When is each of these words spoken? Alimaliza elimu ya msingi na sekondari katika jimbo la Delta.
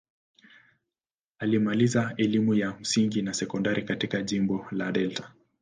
Alimaliza 1.39 2.13
elimu 2.17 2.53
ya 2.53 2.71
msingi 2.79 3.21
na 3.21 3.33
sekondari 3.33 3.83
katika 3.83 4.21
jimbo 4.23 4.67
la 4.71 4.91
Delta. 4.91 5.33